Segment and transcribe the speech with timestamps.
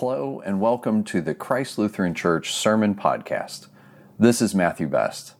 [0.00, 3.68] Hello, and welcome to the Christ Lutheran Church Sermon Podcast.
[4.18, 5.36] This is Matthew Best.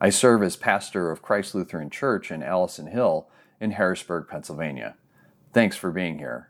[0.00, 3.28] I serve as pastor of Christ Lutheran Church in Allison Hill
[3.60, 4.96] in Harrisburg, Pennsylvania.
[5.52, 6.48] Thanks for being here.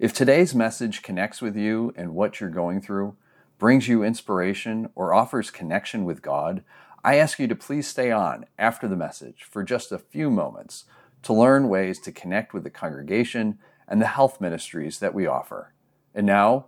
[0.00, 3.14] If today's message connects with you and what you're going through,
[3.56, 6.64] brings you inspiration, or offers connection with God,
[7.04, 10.86] I ask you to please stay on after the message for just a few moments
[11.22, 15.72] to learn ways to connect with the congregation and the health ministries that we offer.
[16.12, 16.66] And now,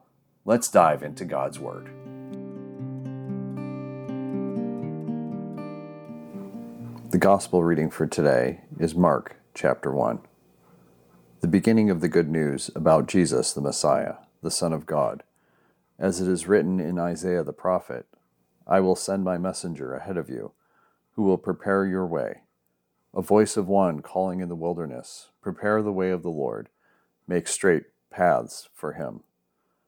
[0.48, 1.90] let's dive into God's Word.
[7.10, 10.20] The Gospel reading for today is Mark chapter 1.
[11.42, 15.22] The beginning of the good news about Jesus the Messiah, the Son of God.
[15.98, 18.06] As it is written in Isaiah the prophet,
[18.66, 20.52] I will send my messenger ahead of you,
[21.12, 22.40] who will prepare your way.
[23.12, 26.70] A voice of one calling in the wilderness, Prepare the way of the Lord,
[27.26, 29.24] make straight paths for him.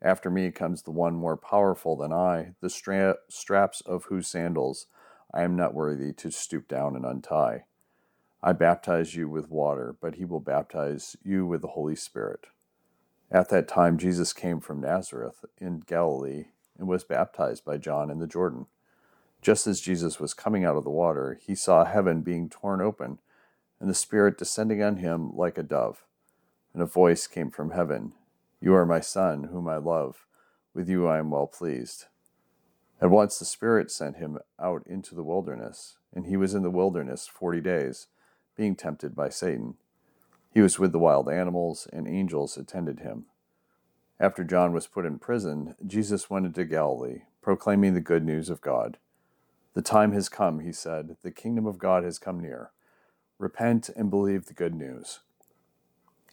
[0.00, 4.86] After me comes the one more powerful than I, the stra- straps of whose sandals
[5.34, 7.64] I am not worthy to stoop down and untie.
[8.42, 12.46] I baptize you with water, but he will baptize you with the Holy Spirit.
[13.30, 16.46] At that time, Jesus came from Nazareth in Galilee
[16.78, 18.66] and was baptized by John in the Jordan.
[19.42, 23.18] Just as Jesus was coming out of the water, he saw heaven being torn open,
[23.80, 26.04] and the Spirit descending on him like a dove.
[26.72, 28.12] And a voice came from heaven
[28.60, 30.26] You are my Son, whom I love.
[30.74, 32.06] With you I am well pleased.
[33.00, 36.70] At once the Spirit sent him out into the wilderness, and he was in the
[36.70, 38.08] wilderness forty days
[38.56, 39.74] being tempted by Satan.
[40.52, 43.26] He was with the wild animals, and angels attended him.
[44.18, 48.60] After John was put in prison, Jesus went into Galilee, proclaiming the good news of
[48.60, 48.98] God.
[49.74, 51.16] The time has come, he said.
[51.22, 52.72] The kingdom of God has come near.
[53.38, 55.20] Repent and believe the good news.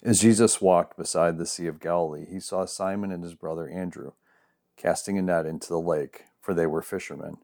[0.04, 4.12] As Jesus walked beside the Sea of Galilee, he saw Simon and his brother Andrew
[4.78, 7.38] casting a net into the lake, for they were fishermen.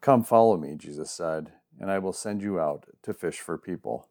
[0.00, 4.08] Come, follow me, Jesus said, and I will send you out to fish for people.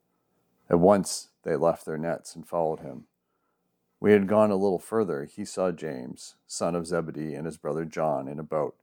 [0.70, 3.06] At once they left their nets and followed him.
[4.00, 5.26] We had gone a little further.
[5.26, 8.76] He saw James, son of Zebedee, and his brother John in a boat,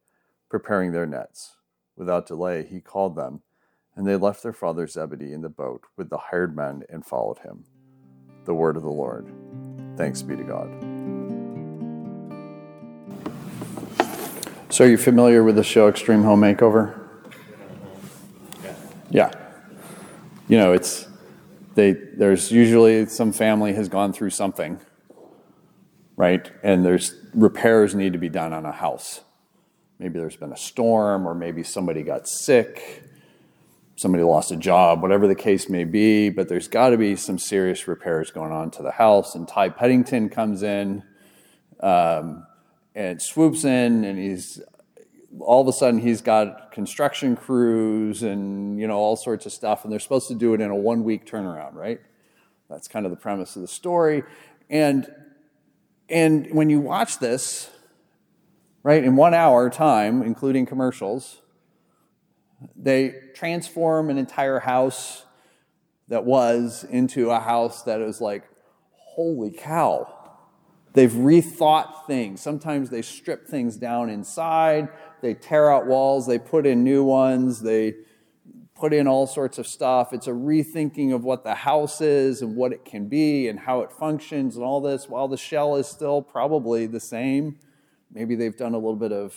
[0.50, 1.56] preparing their nets.
[1.96, 3.40] Without delay, he called them,
[3.94, 7.38] and they left their father Zebedee in the boat with the hired men and followed
[7.38, 7.64] him.
[8.46, 9.26] The word of the Lord.
[9.96, 10.70] Thanks be to God.
[14.70, 17.08] So, are you familiar with the show Extreme Home Makeover?
[19.10, 19.32] Yeah.
[20.48, 21.08] You know, it's
[21.74, 24.80] they there's usually some family has gone through something,
[26.16, 26.50] right?
[26.62, 29.22] And there's repairs need to be done on a house.
[29.98, 33.02] Maybe there's been a storm or maybe somebody got sick,
[33.96, 37.38] somebody lost a job, whatever the case may be, but there's got to be some
[37.38, 41.02] serious repairs going on to the house and Ty Pennington comes in
[41.80, 42.46] um,
[42.94, 44.60] and swoops in and he's
[45.40, 49.82] all of a sudden he's got construction crews and you know all sorts of stuff
[49.82, 52.00] and they're supposed to do it in a one week turnaround right?
[52.68, 54.24] That's kind of the premise of the story.
[54.68, 55.10] And
[56.08, 57.70] and when you watch this
[58.82, 61.40] right in one hour time including commercials
[62.74, 65.24] they transform an entire house
[66.08, 68.44] that was into a house that is like
[68.92, 70.16] holy cow
[70.96, 72.40] They've rethought things.
[72.40, 74.88] Sometimes they strip things down inside,
[75.20, 77.96] they tear out walls, they put in new ones, they
[78.74, 80.14] put in all sorts of stuff.
[80.14, 83.82] It's a rethinking of what the house is and what it can be and how
[83.82, 87.58] it functions and all this, while the shell is still probably the same.
[88.10, 89.36] Maybe they've done a little bit of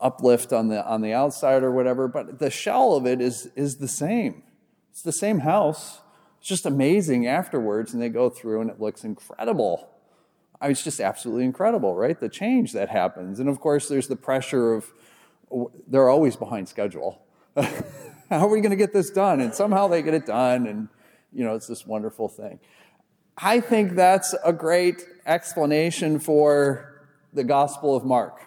[0.00, 3.76] uplift on the on the outside or whatever, but the shell of it is is
[3.76, 4.42] the same.
[4.90, 6.00] It's the same house.
[6.38, 9.88] It's just amazing afterwards, and they go through and it looks incredible.
[10.60, 12.18] I mean, it's just absolutely incredible, right?
[12.18, 13.40] The change that happens.
[13.40, 14.92] And of course, there's the pressure of
[15.86, 17.22] they're always behind schedule.
[17.56, 19.40] How are we going to get this done?
[19.40, 20.88] And somehow they get it done, and
[21.32, 22.60] you know, it's this wonderful thing.
[23.36, 28.42] I think that's a great explanation for the Gospel of Mark.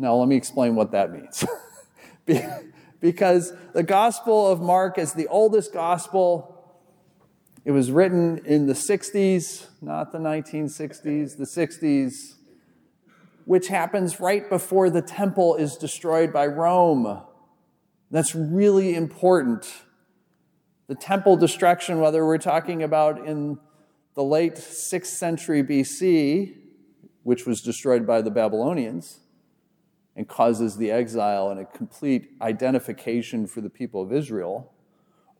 [0.00, 1.44] Now, let me explain what that means.
[3.00, 6.56] because the Gospel of Mark is the oldest gospel
[7.62, 12.36] it was written in the 60s, not the 1960s, the 60s,
[13.44, 17.20] which happens right before the temple is destroyed by Rome.
[18.10, 19.70] That's really important.
[20.86, 23.58] The temple destruction, whether we're talking about in
[24.14, 26.56] the late 6th century BC,
[27.22, 29.20] which was destroyed by the Babylonians
[30.20, 34.70] and causes the exile and a complete identification for the people of Israel,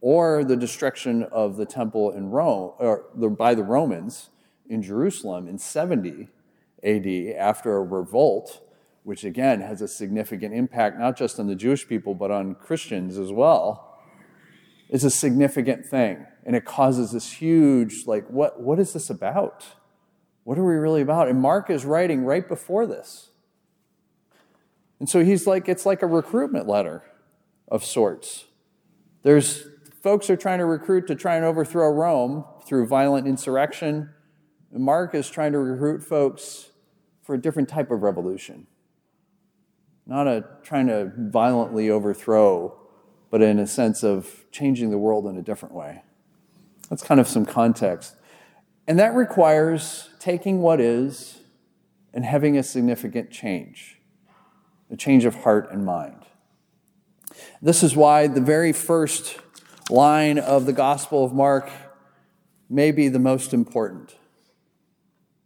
[0.00, 3.04] or the destruction of the temple in Rome, or
[3.36, 4.30] by the Romans
[4.70, 6.28] in Jerusalem in 70
[6.82, 7.06] AD
[7.36, 8.66] after a revolt,
[9.02, 13.18] which again has a significant impact not just on the Jewish people but on Christians
[13.18, 13.98] as well,
[14.88, 16.24] is a significant thing.
[16.46, 19.66] And it causes this huge, like, what, what is this about?
[20.44, 21.28] What are we really about?
[21.28, 23.29] And Mark is writing right before this.
[25.00, 27.02] And so he's like, it's like a recruitment letter
[27.68, 28.44] of sorts.
[29.22, 29.66] There's
[30.02, 34.10] folks are trying to recruit to try and overthrow Rome through violent insurrection.
[34.72, 36.70] And Mark is trying to recruit folks
[37.22, 38.66] for a different type of revolution.
[40.06, 42.76] Not a trying to violently overthrow,
[43.30, 46.02] but in a sense of changing the world in a different way.
[46.88, 48.16] That's kind of some context.
[48.88, 51.38] And that requires taking what is
[52.12, 53.99] and having a significant change,
[54.90, 56.26] a change of heart and mind.
[57.62, 59.38] This is why the very first
[59.88, 61.70] line of the Gospel of Mark
[62.68, 64.16] may be the most important.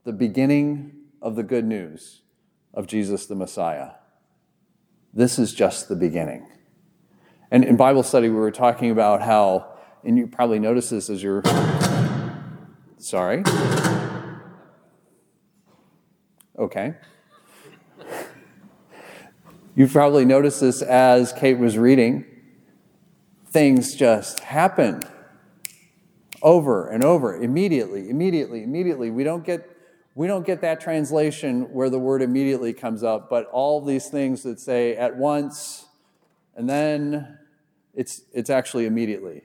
[0.04, 0.92] The beginning
[1.22, 2.22] of the good news
[2.72, 3.92] of Jesus the Messiah.
[5.12, 6.46] This is just the beginning.
[7.50, 11.22] And in Bible study, we were talking about how, and you probably noticed this as
[11.22, 11.42] you're.
[12.98, 13.42] Sorry.
[16.58, 16.94] Okay.
[19.76, 22.24] You've probably noticed this as Kate was reading.
[23.50, 25.02] Things just happen
[26.42, 29.10] over and over immediately immediately immediately.
[29.10, 29.68] We don't get
[30.14, 34.44] we don't get that translation where the word immediately comes up but all these things
[34.44, 35.86] that say at once
[36.54, 37.38] and then
[37.94, 39.42] it's it's actually immediately.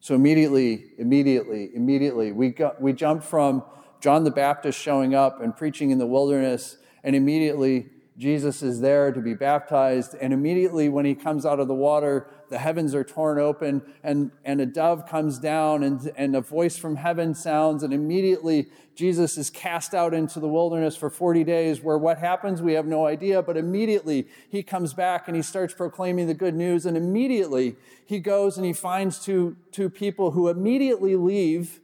[0.00, 2.32] So immediately immediately immediately.
[2.32, 3.62] We got, we jumped from
[4.00, 9.12] John the Baptist showing up and preaching in the wilderness and immediately Jesus is there
[9.12, 10.16] to be baptized.
[10.20, 14.32] And immediately, when he comes out of the water, the heavens are torn open, and,
[14.44, 17.84] and a dove comes down, and, and a voice from heaven sounds.
[17.84, 22.60] And immediately, Jesus is cast out into the wilderness for 40 days, where what happens,
[22.60, 23.40] we have no idea.
[23.40, 26.86] But immediately, he comes back and he starts proclaiming the good news.
[26.86, 31.78] And immediately, he goes and he finds two, two people who immediately leave.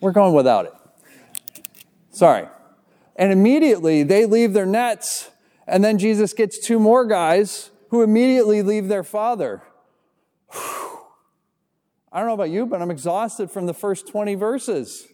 [0.00, 0.74] We're going without it.
[2.12, 2.46] Sorry.
[3.16, 5.30] And immediately they leave their nets,
[5.66, 9.62] and then Jesus gets two more guys who immediately leave their father.
[10.52, 15.08] I don't know about you, but I'm exhausted from the first 20 verses.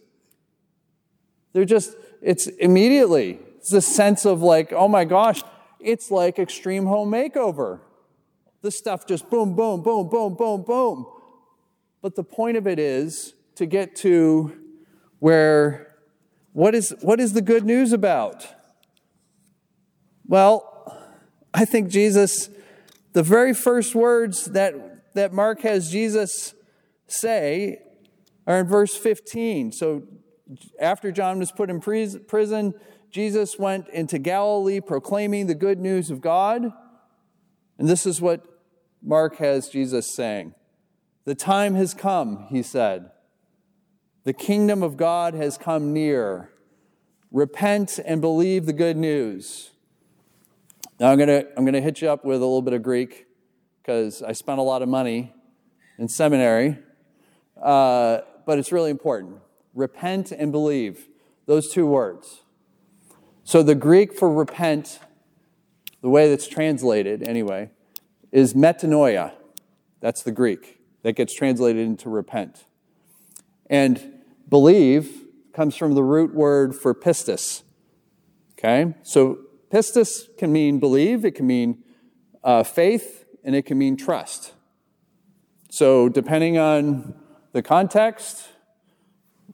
[1.53, 5.41] They're just, it's immediately, it's this sense of like, oh my gosh,
[5.79, 7.79] it's like extreme home makeover.
[8.61, 11.05] This stuff just boom, boom, boom, boom, boom, boom.
[12.01, 14.57] But the point of it is to get to
[15.19, 15.90] where
[16.53, 18.45] what is, what is the good news about?
[20.27, 20.67] Well,
[21.53, 22.49] I think Jesus,
[23.13, 26.53] the very first words that, that Mark has Jesus
[27.07, 27.81] say
[28.47, 29.71] are in verse 15.
[29.71, 30.03] So
[30.79, 32.73] after John was put in prison,
[33.09, 36.71] Jesus went into Galilee proclaiming the good news of God.
[37.77, 38.45] And this is what
[39.03, 40.53] Mark has Jesus saying
[41.25, 43.11] The time has come, he said.
[44.23, 46.50] The kingdom of God has come near.
[47.31, 49.71] Repent and believe the good news.
[50.99, 52.83] Now, I'm going to I'm going to hit you up with a little bit of
[52.83, 53.25] Greek
[53.81, 55.33] because I spent a lot of money
[55.97, 56.77] in seminary,
[57.61, 59.37] uh, but it's really important.
[59.73, 61.07] Repent and believe,
[61.45, 62.41] those two words.
[63.43, 64.99] So, the Greek for repent,
[66.01, 67.69] the way that's translated anyway,
[68.31, 69.33] is metanoia.
[70.01, 72.65] That's the Greek that gets translated into repent.
[73.69, 75.20] And believe
[75.53, 77.63] comes from the root word for pistis.
[78.57, 78.93] Okay?
[79.03, 79.39] So
[79.71, 81.83] pistis can mean believe, it can mean
[82.43, 84.53] uh, faith, and it can mean trust.
[85.69, 87.15] So depending on
[87.53, 88.49] the context,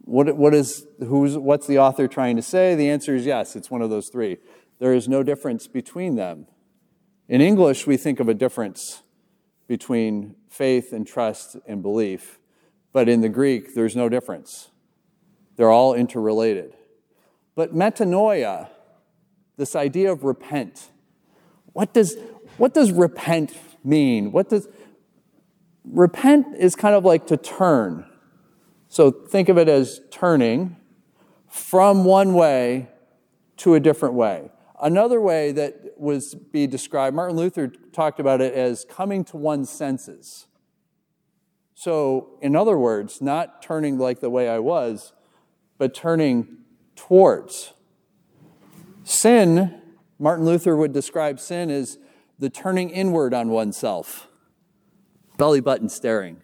[0.02, 2.76] what, what is, who's, what's the author trying to say?
[2.76, 4.38] The answer is yes, it's one of those three.
[4.80, 6.48] There is no difference between them.
[7.28, 9.02] In English, we think of a difference
[9.68, 12.40] between faith and trust and belief.
[12.94, 14.70] But in the Greek, there's no difference.
[15.58, 16.74] They're all interrelated.
[17.56, 18.70] But metanoia,
[19.58, 20.90] this idea of repent,
[21.74, 22.16] what does,
[22.58, 24.32] what does repent mean?
[24.32, 24.68] What does
[25.84, 28.06] repent is kind of like to turn.
[28.88, 30.78] So think of it as turning
[31.48, 32.90] from one way
[33.58, 34.52] to a different way.
[34.82, 39.72] Another way that was be described, Martin Luther talked about it as coming to one's
[39.72, 40.46] senses.
[41.74, 45.14] So, in other words, not turning like the way I was,
[45.78, 46.58] but turning
[46.96, 47.74] towards.
[49.04, 49.82] Sin,
[50.20, 51.98] Martin Luther would describe sin as
[52.40, 54.28] the turning inward on oneself,
[55.38, 56.42] belly button staring,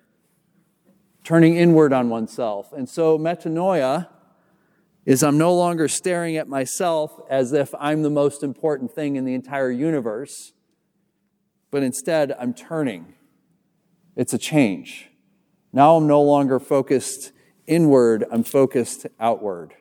[1.23, 2.71] turning inward on oneself.
[2.73, 4.07] And so, metanoia
[5.05, 9.25] is I'm no longer staring at myself as if I'm the most important thing in
[9.25, 10.53] the entire universe,
[11.71, 13.13] but instead I'm turning.
[14.15, 15.09] It's a change.
[15.73, 17.31] Now I'm no longer focused
[17.67, 19.73] inward, I'm focused outward.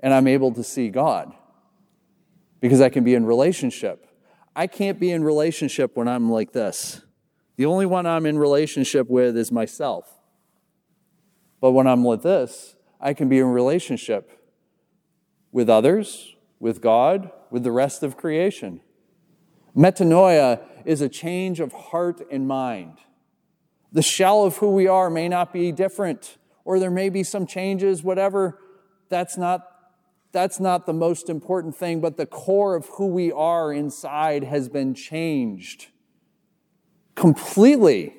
[0.00, 1.32] And I'm able to see God
[2.60, 4.06] because I can be in relationship.
[4.54, 7.02] I can't be in relationship when I'm like this.
[7.56, 10.08] The only one I'm in relationship with is myself.
[11.60, 14.30] But when I'm with this, I can be in relationship
[15.50, 18.80] with others, with God, with the rest of creation.
[19.76, 22.98] Metanoia is a change of heart and mind.
[23.92, 26.37] The shell of who we are may not be different,
[26.68, 28.58] or there may be some changes, whatever.
[29.08, 29.66] That's not,
[30.32, 34.68] that's not the most important thing, but the core of who we are inside has
[34.68, 35.86] been changed
[37.14, 38.12] completely.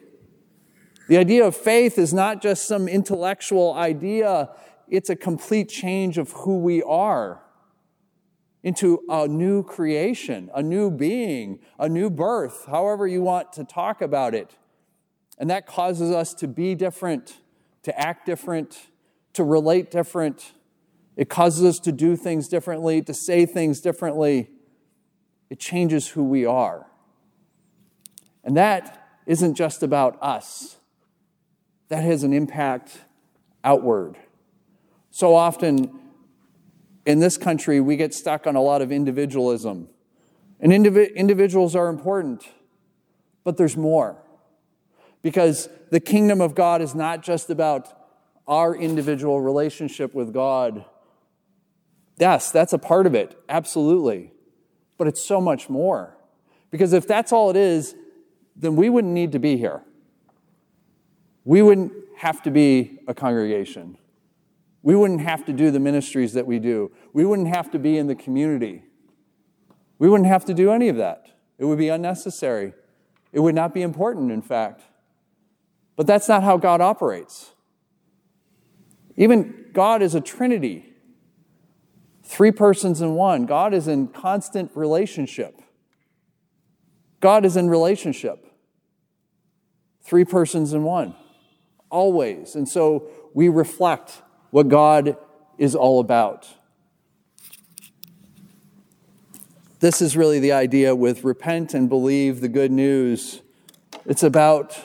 [1.10, 4.50] The idea of faith is not just some intellectual idea,
[4.88, 7.44] it's a complete change of who we are
[8.64, 14.02] into a new creation, a new being, a new birth, however you want to talk
[14.02, 14.56] about it.
[15.38, 17.38] And that causes us to be different,
[17.84, 18.88] to act different,
[19.34, 20.54] to relate different.
[21.16, 24.50] It causes us to do things differently, to say things differently.
[25.50, 26.88] It changes who we are.
[28.44, 30.78] And that isn't just about us,
[31.90, 33.00] that has an impact
[33.64, 34.18] outward.
[35.12, 36.00] So often
[37.06, 39.90] in this country, we get stuck on a lot of individualism.
[40.60, 42.48] And indiv- individuals are important,
[43.44, 44.22] but there's more.
[45.22, 47.94] Because the kingdom of God is not just about
[48.48, 50.86] our individual relationship with God.
[52.18, 54.32] Yes, that's a part of it, absolutely.
[54.98, 56.18] But it's so much more.
[56.72, 57.96] Because if that's all it is,
[58.56, 59.82] then we wouldn't need to be here.
[61.46, 63.98] We wouldn't have to be a congregation.
[64.82, 66.92] We wouldn't have to do the ministries that we do.
[67.14, 68.84] We wouldn't have to be in the community.
[69.98, 71.28] We wouldn't have to do any of that.
[71.58, 72.74] It would be unnecessary.
[73.32, 74.84] It would not be important, in fact.
[76.00, 77.52] But that's not how God operates.
[79.18, 80.94] Even God is a trinity,
[82.24, 83.46] three persons in one.
[83.46, 85.62] God is in constant relationship.
[87.20, 88.46] God is in relationship,
[90.02, 91.16] three persons in one,
[91.90, 92.56] always.
[92.56, 95.18] And so we reflect what God
[95.58, 96.48] is all about.
[99.82, 103.42] This is really the idea with repent and believe the good news.
[104.06, 104.80] It's about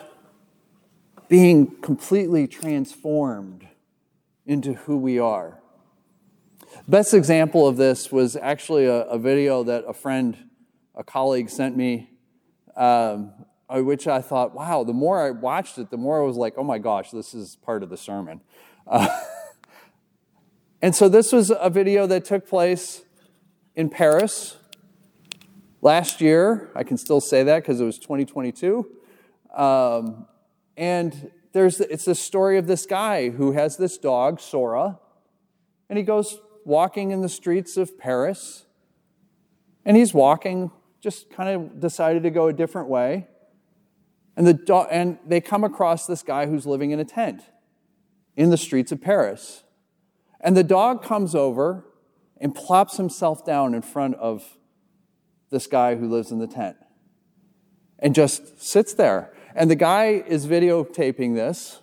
[1.28, 3.66] being completely transformed
[4.47, 5.59] into who we are.
[6.87, 10.37] Best example of this was actually a, a video that a friend,
[10.95, 12.11] a colleague sent me,
[12.76, 13.33] um,
[13.71, 16.64] which I thought, wow, the more I watched it, the more I was like, oh
[16.64, 18.40] my gosh, this is part of the sermon.
[18.87, 19.09] Uh,
[20.83, 23.02] and so this was a video that took place
[23.75, 24.57] in Paris
[25.81, 26.71] last year.
[26.75, 28.87] I can still say that because it was 2022.
[29.57, 30.26] Um,
[30.76, 34.99] and there's, it's the story of this guy who has this dog, Sora,
[35.88, 38.66] and he goes walking in the streets of Paris.
[39.85, 43.28] And he's walking, just kind of decided to go a different way.
[44.37, 47.43] And, the do- and they come across this guy who's living in a tent
[48.35, 49.62] in the streets of Paris.
[50.40, 51.85] And the dog comes over
[52.40, 54.57] and plops himself down in front of
[55.50, 56.76] this guy who lives in the tent
[57.99, 59.34] and just sits there.
[59.54, 61.80] And the guy is videotaping this,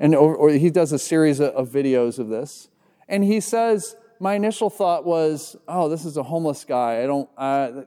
[0.00, 2.68] and or, he does a series of videos of this.
[3.08, 7.02] And he says, My initial thought was, oh, this is a homeless guy.
[7.02, 7.82] I don't, uh,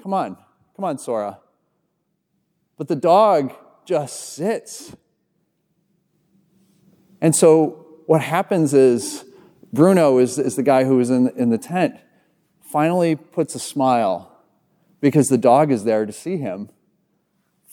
[0.00, 0.36] come on,
[0.76, 1.40] come on, Sora.
[2.76, 3.52] But the dog
[3.84, 4.94] just sits.
[7.20, 9.24] And so what happens is
[9.72, 11.96] Bruno is, is the guy who was in, in the tent,
[12.60, 14.30] finally puts a smile
[15.00, 16.70] because the dog is there to see him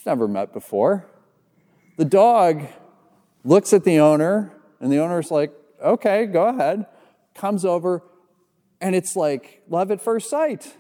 [0.05, 1.05] never met before.
[1.97, 2.67] The dog
[3.43, 6.85] looks at the owner, and the owner's like, okay, go ahead.
[7.33, 8.03] Comes over,
[8.81, 10.75] and it's like love at first sight.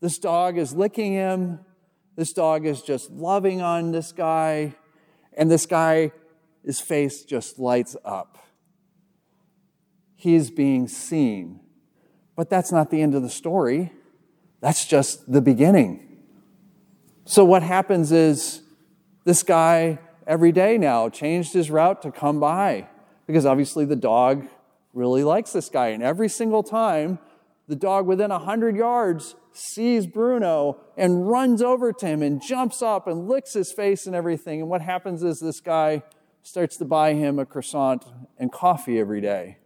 [0.00, 1.60] This dog is licking him.
[2.16, 4.74] This dog is just loving on this guy.
[5.32, 6.12] And this guy,
[6.64, 8.38] his face just lights up.
[10.18, 11.60] he's being seen.
[12.36, 13.92] But that's not the end of the story.
[14.60, 16.07] That's just the beginning.
[17.30, 18.62] So, what happens is
[19.24, 22.88] this guy every day now changed his route to come by
[23.26, 24.48] because obviously the dog
[24.94, 25.88] really likes this guy.
[25.88, 27.18] And every single time,
[27.66, 33.06] the dog within 100 yards sees Bruno and runs over to him and jumps up
[33.06, 34.62] and licks his face and everything.
[34.62, 36.02] And what happens is this guy
[36.42, 38.06] starts to buy him a croissant
[38.38, 39.58] and coffee every day.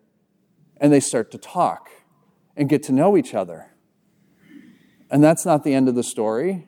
[0.79, 1.91] And they start to talk
[2.57, 3.71] and get to know each other.
[5.09, 6.67] And that's not the end of the story,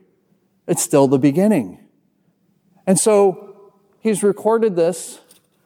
[0.67, 1.79] it's still the beginning.
[2.87, 5.21] And so he's recorded this.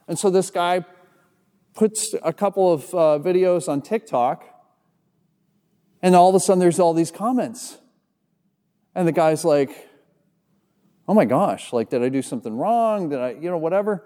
[0.06, 0.84] And so this guy
[1.74, 4.44] puts a couple of uh, videos on TikTok.
[6.02, 7.78] And all of a sudden, there's all these comments.
[8.94, 9.88] And the guy's like,
[11.06, 13.08] oh my gosh, like, did I do something wrong?
[13.08, 14.04] Did I, you know, whatever?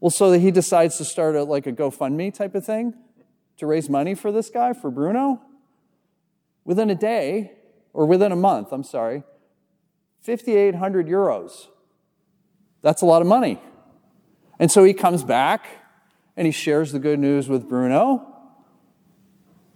[0.00, 2.94] Well, so that he decides to start a, like a GoFundMe type of thing
[3.56, 5.40] to raise money for this guy, for Bruno.
[6.64, 7.52] Within a day,
[7.92, 9.24] or within a month, I'm sorry,
[10.28, 11.68] 5,800 euros.
[12.82, 13.58] That's a lot of money.
[14.58, 15.64] And so he comes back
[16.36, 18.26] and he shares the good news with Bruno.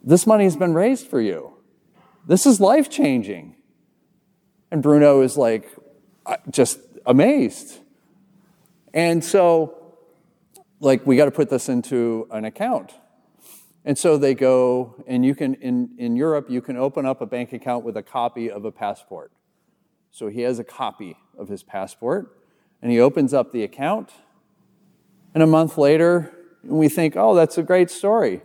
[0.04, 1.54] This money has been raised for you.
[2.26, 3.56] This is life changing.
[4.71, 5.71] And Bruno is like,
[6.26, 7.78] uh, just amazed.
[8.92, 9.97] And so,
[10.80, 12.92] like, we got to put this into an account.
[13.87, 17.26] And so they go, and you can, in, in Europe, you can open up a
[17.26, 19.32] bank account with a copy of a passport.
[20.12, 22.37] So he has a copy of his passport,
[22.81, 24.11] and he opens up the account.
[25.35, 28.42] And a month later, we think, oh, that's a great story.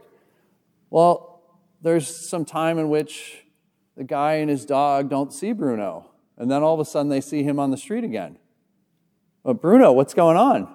[0.89, 1.43] Well,
[1.81, 3.43] there's some time in which
[3.97, 6.09] the guy and his dog don't see Bruno.
[6.37, 8.37] And then all of a sudden they see him on the street again.
[9.43, 10.73] But Bruno, what's going on?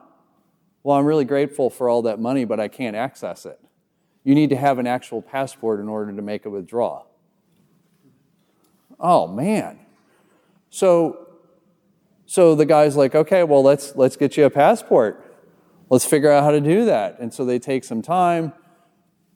[0.82, 3.58] Well, I'm really grateful for all that money, but I can't access it.
[4.24, 7.06] You need to have an actual passport in order to make a withdrawal.
[9.00, 9.78] Oh man.
[10.72, 11.28] So
[12.24, 15.22] so the guy's like, okay, well let's let's get you a passport.
[15.90, 17.20] Let's figure out how to do that.
[17.20, 18.54] And so they take some time.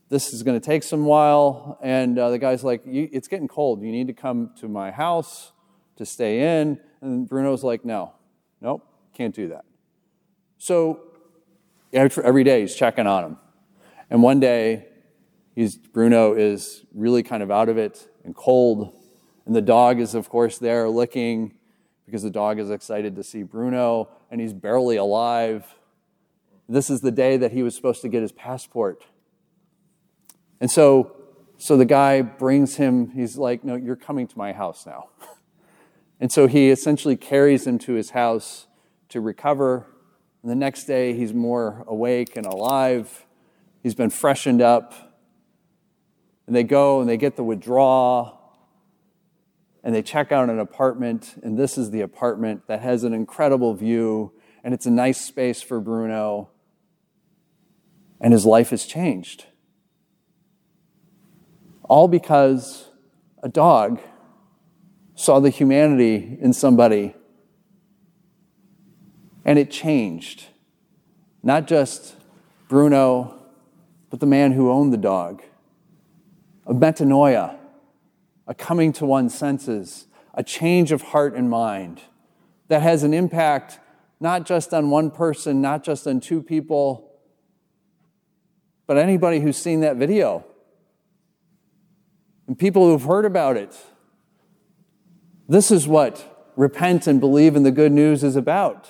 [0.08, 1.78] This is going to take some while.
[1.82, 3.82] And uh, the guy's like, it's getting cold.
[3.82, 5.52] You need to come to my house
[5.96, 6.80] to stay in.
[7.02, 8.14] And Bruno's like, no,
[8.62, 9.66] nope, can't do that.
[10.56, 11.00] So
[11.92, 13.36] every day he's checking on him.
[14.08, 14.86] And one day,
[15.92, 18.94] Bruno is really kind of out of it and cold.
[19.46, 21.54] And the dog is, of course, there licking
[22.04, 25.64] because the dog is excited to see Bruno, and he's barely alive.
[26.68, 29.04] This is the day that he was supposed to get his passport.
[30.60, 31.16] And so,
[31.58, 35.08] so the guy brings him, he's like, No, you're coming to my house now.
[36.18, 38.68] And so he essentially carries him to his house
[39.10, 39.86] to recover.
[40.42, 43.26] And the next day, he's more awake and alive.
[43.82, 44.94] He's been freshened up.
[46.46, 48.45] And they go and they get the withdrawal
[49.86, 51.38] and they check out an apartment.
[51.44, 54.32] And this is the apartment that has an incredible view
[54.64, 56.50] and it's a nice space for Bruno.
[58.20, 59.46] And his life has changed.
[61.84, 62.88] All because
[63.44, 64.00] a dog
[65.14, 67.14] saw the humanity in somebody
[69.44, 70.46] and it changed.
[71.44, 72.16] Not just
[72.68, 73.38] Bruno,
[74.10, 75.44] but the man who owned the dog.
[76.66, 77.55] A metanoia,
[78.46, 82.00] a coming to one's senses, a change of heart and mind
[82.68, 83.80] that has an impact
[84.20, 87.10] not just on one person, not just on two people,
[88.86, 90.44] but anybody who's seen that video
[92.46, 93.76] and people who've heard about it.
[95.48, 98.88] This is what repent and believe in the good news is about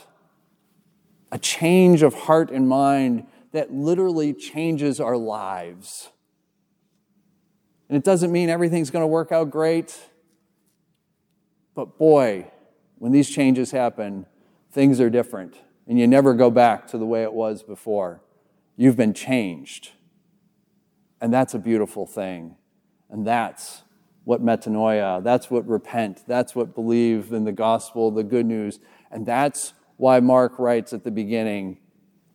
[1.33, 6.11] a change of heart and mind that literally changes our lives.
[7.89, 9.99] And it doesn't mean everything's going to work out great.
[11.75, 12.51] But boy,
[12.99, 14.27] when these changes happen,
[14.73, 15.57] things are different.
[15.87, 18.23] And you never go back to the way it was before.
[18.77, 19.91] You've been changed.
[21.21, 22.57] And that's a beautiful thing.
[23.09, 23.83] And that's
[24.25, 28.81] what metanoia, that's what repent, that's what believe in the gospel, the good news.
[29.13, 31.79] And that's why Mark writes at the beginning,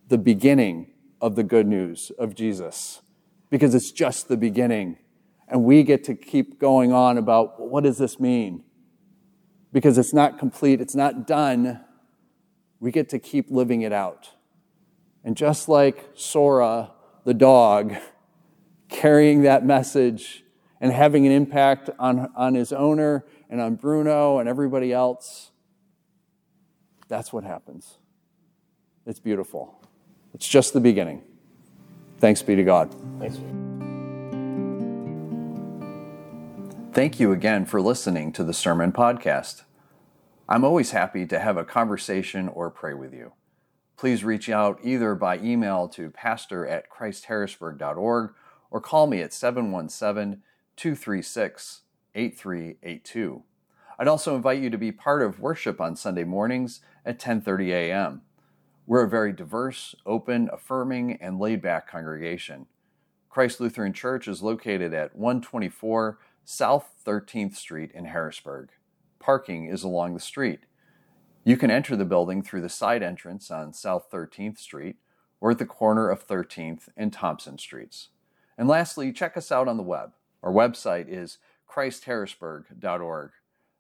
[0.08, 0.88] the beginning
[1.20, 3.02] of the good news of Jesus,
[3.50, 4.98] because it's just the beginning.
[5.52, 8.64] And we get to keep going on about what does this mean?
[9.74, 11.82] Because it's not complete, it's not done.
[12.80, 14.30] We get to keep living it out.
[15.26, 16.92] And just like Sora,
[17.26, 17.94] the dog,
[18.90, 20.44] carrying that message
[20.80, 25.52] and having an impact on, on his owner and on Bruno and everybody else,
[27.10, 27.98] that's what happens.
[29.06, 29.82] It's beautiful.
[30.34, 31.24] It's just the beginning.
[32.20, 32.96] Thanks be to God.
[33.20, 33.38] Thanks.
[36.94, 39.64] Thank you again for listening to the Sermon Podcast.
[40.50, 43.32] I'm always happy to have a conversation or pray with you.
[43.96, 48.34] Please reach out either by email to pastor at christharrisburg.org
[48.70, 50.42] or call me at 717
[50.76, 51.82] 236
[52.14, 53.44] 8382.
[53.98, 58.22] I'd also invite you to be part of worship on Sunday mornings at 10:30 a.m.
[58.86, 62.66] We're a very diverse, open, affirming, and laid-back congregation.
[63.30, 68.70] Christ Lutheran Church is located at 124 South 13th Street in Harrisburg.
[69.20, 70.62] Parking is along the street.
[71.44, 74.98] You can enter the building through the side entrance on South 13th Street
[75.40, 78.10] or at the corner of 13th and Thompson Streets.
[78.58, 80.12] And lastly, check us out on the web.
[80.44, 81.38] Our website is
[81.70, 83.32] christharrisburg.org.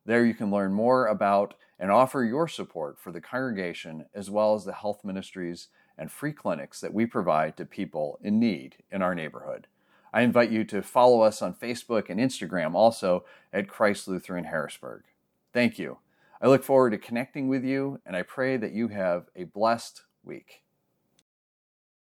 [0.06, 4.56] There you can learn more about and offer your support for the congregation as well
[4.56, 9.02] as the health ministries and free clinics that we provide to people in need in
[9.02, 9.67] our neighborhood.
[10.13, 15.04] I invite you to follow us on Facebook and Instagram also at Christ Lutheran Harrisburg.
[15.54, 16.00] Thank you.
[16.41, 20.04] I look forward to connecting with you, and I pray that you have a blessed
[20.24, 20.63] week.